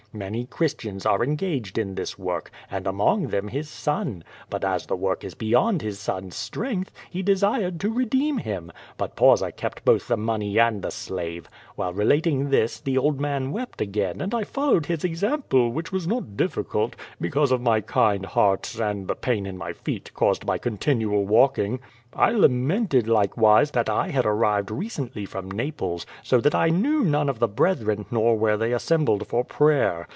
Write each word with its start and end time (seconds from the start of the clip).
Many 0.13 0.43
Christians 0.45 1.05
arc 1.05 1.25
engaged 1.25 1.77
in 1.77 1.95
this 1.95 2.19
work, 2.19 2.51
and 2.69 2.85
among 2.85 3.27
them 3.29 3.47
his 3.47 3.69
son; 3.69 4.25
but 4.49 4.65
as 4.65 4.85
the 4.87 4.97
work 4.97 5.23
is 5.23 5.35
beyond 5.35 5.81
his 5.81 6.01
son's 6.01 6.35
strength, 6.35 6.91
he 7.09 7.21
desired 7.23 7.79
to 7.79 7.89
redeem 7.93 8.39
him. 8.39 8.73
But 8.97 9.15
Pausa 9.15 9.53
kept 9.53 9.85
both 9.85 10.09
the 10.09 10.17
money 10.17 10.59
and 10.59 10.81
the 10.81 10.89
slavo. 10.91 11.45
AVhile 11.79 11.97
relating 11.97 12.49
this, 12.49 12.81
the 12.81 12.97
old 12.97 13.21
man 13.21 13.53
wept 13.53 13.79
again 13.79 14.19
and 14.19 14.35
I 14.35 14.43
followed 14.43 14.87
his 14.87 15.05
example, 15.05 15.69
which 15.71 15.93
was 15.93 16.07
not 16.07 16.35
difficult, 16.35 16.97
because 17.21 17.53
of 17.53 17.61
my 17.61 17.79
kind 17.79 18.25
heart 18.25 18.77
and 18.81 19.07
the 19.07 19.15
pain 19.15 19.45
in 19.45 19.57
my 19.57 19.71
feet, 19.71 20.13
caused 20.13 20.45
by 20.45 20.57
continual 20.57 21.25
walking. 21.25 21.77
J 21.77 22.17
QUO 22.17 22.19
VADIS. 22.19 22.41
123 22.41 22.41
I 22.41 22.41
lamented, 22.41 23.07
likewise, 23.07 23.71
that 23.71 23.89
I 23.89 24.09
had 24.09 24.25
arrived 24.25 24.69
recently 24.69 25.23
from 25.25 25.49
Naples, 25.49 26.05
so 26.21 26.41
that 26.41 26.53
I 26.53 26.67
knew 26.67 27.05
none 27.05 27.29
of 27.29 27.39
the 27.39 27.47
brethren, 27.47 28.05
nor 28.11 28.37
where 28.37 28.57
they 28.57 28.71
assem 28.71 29.05
bled 29.05 29.25
for 29.25 29.45
prayer. 29.45 30.09